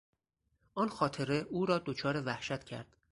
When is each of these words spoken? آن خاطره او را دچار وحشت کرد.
آن 0.73 0.89
خاطره 0.89 1.35
او 1.35 1.65
را 1.65 1.79
دچار 1.85 2.21
وحشت 2.21 2.63
کرد. 2.63 2.97